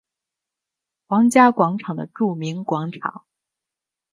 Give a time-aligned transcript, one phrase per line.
[1.05, 3.23] 皇家广场的著名广场。